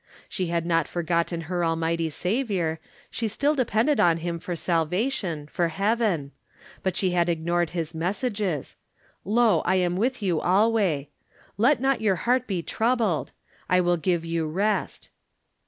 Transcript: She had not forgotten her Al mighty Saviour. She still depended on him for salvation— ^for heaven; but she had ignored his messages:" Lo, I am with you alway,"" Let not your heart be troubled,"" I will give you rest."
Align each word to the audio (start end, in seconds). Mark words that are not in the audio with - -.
She 0.27 0.47
had 0.47 0.65
not 0.65 0.87
forgotten 0.87 1.41
her 1.41 1.63
Al 1.63 1.75
mighty 1.75 2.09
Saviour. 2.09 2.79
She 3.11 3.27
still 3.27 3.53
depended 3.53 3.99
on 3.99 4.17
him 4.17 4.39
for 4.39 4.55
salvation— 4.55 5.45
^for 5.55 5.69
heaven; 5.69 6.31
but 6.81 6.97
she 6.97 7.11
had 7.11 7.29
ignored 7.29 7.69
his 7.77 7.93
messages:" 7.93 8.77
Lo, 9.25 9.61
I 9.63 9.75
am 9.75 9.95
with 9.95 10.19
you 10.23 10.39
alway,"" 10.41 11.09
Let 11.55 11.79
not 11.79 12.01
your 12.01 12.15
heart 12.15 12.47
be 12.47 12.63
troubled,"" 12.63 13.31
I 13.69 13.79
will 13.79 13.95
give 13.97 14.25
you 14.25 14.47
rest." 14.47 15.09